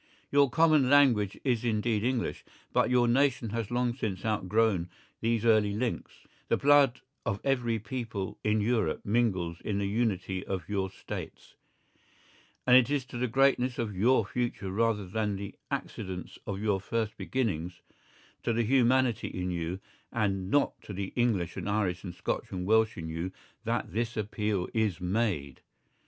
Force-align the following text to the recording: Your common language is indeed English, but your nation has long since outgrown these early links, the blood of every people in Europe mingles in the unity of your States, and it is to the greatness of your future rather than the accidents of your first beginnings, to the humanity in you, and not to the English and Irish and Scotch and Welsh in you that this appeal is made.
Your 0.31 0.49
common 0.49 0.89
language 0.89 1.39
is 1.43 1.63
indeed 1.63 2.03
English, 2.03 2.43
but 2.73 2.89
your 2.89 3.07
nation 3.07 3.51
has 3.51 3.69
long 3.69 3.93
since 3.95 4.25
outgrown 4.25 4.89
these 5.19 5.45
early 5.45 5.73
links, 5.73 6.25
the 6.47 6.57
blood 6.57 7.01
of 7.23 7.39
every 7.43 7.77
people 7.77 8.39
in 8.43 8.61
Europe 8.61 9.05
mingles 9.05 9.61
in 9.63 9.77
the 9.77 9.85
unity 9.85 10.43
of 10.43 10.67
your 10.67 10.89
States, 10.89 11.53
and 12.65 12.75
it 12.75 12.89
is 12.89 13.05
to 13.05 13.17
the 13.19 13.27
greatness 13.27 13.77
of 13.77 13.95
your 13.95 14.25
future 14.25 14.71
rather 14.71 15.05
than 15.05 15.35
the 15.35 15.53
accidents 15.69 16.39
of 16.47 16.59
your 16.59 16.81
first 16.81 17.15
beginnings, 17.15 17.83
to 18.41 18.53
the 18.53 18.63
humanity 18.63 19.27
in 19.27 19.51
you, 19.51 19.79
and 20.11 20.49
not 20.49 20.81
to 20.81 20.93
the 20.93 21.13
English 21.15 21.55
and 21.57 21.69
Irish 21.69 22.03
and 22.03 22.15
Scotch 22.15 22.45
and 22.49 22.65
Welsh 22.65 22.97
in 22.97 23.07
you 23.07 23.31
that 23.65 23.93
this 23.93 24.17
appeal 24.17 24.67
is 24.73 24.99
made. 24.99 25.61